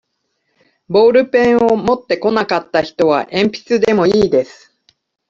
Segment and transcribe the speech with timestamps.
[0.89, 4.75] ボールペンを持ってこなかった人は、えんぴつでもいいです。